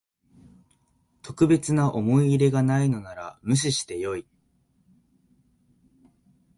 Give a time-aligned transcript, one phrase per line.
[1.21, 4.25] 特別な思い入れがないのなら無視してよい